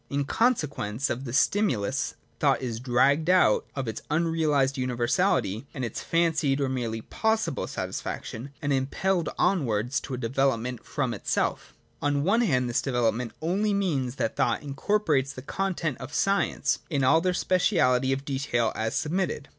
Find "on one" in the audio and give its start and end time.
12.01-12.41